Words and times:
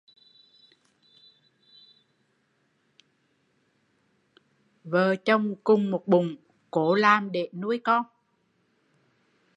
Vợ 4.83 5.15
chồng 5.15 5.55
cùng 5.63 5.91
một 5.91 6.03
bụng, 6.07 6.35
cố 6.71 6.95
làm 6.95 7.31
để 7.31 7.49
nuôi 7.53 7.79
con 7.83 8.03